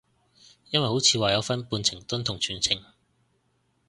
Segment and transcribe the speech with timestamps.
[0.71, 2.81] 因為好似話有分半程蹲同全程